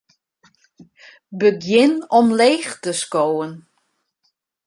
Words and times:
Begjin 1.39 1.93
omleech 2.19 2.71
te 2.83 2.91
skowen. 3.01 3.53